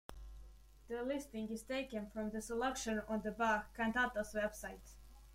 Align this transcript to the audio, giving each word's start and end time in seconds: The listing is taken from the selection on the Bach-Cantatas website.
The 0.87 1.03
listing 1.03 1.49
is 1.51 1.61
taken 1.61 2.09
from 2.09 2.31
the 2.31 2.41
selection 2.41 3.03
on 3.07 3.21
the 3.21 3.29
Bach-Cantatas 3.31 4.33
website. 4.33 4.93